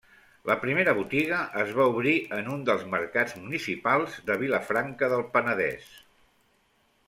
[0.49, 5.93] La primera botiga es va obrir en un dels mercats municipals de Vilafranca del Penedès.